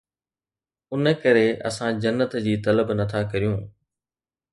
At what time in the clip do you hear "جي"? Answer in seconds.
2.45-2.53